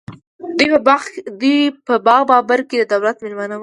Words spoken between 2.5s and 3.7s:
کې د دولت مېلمانه ول.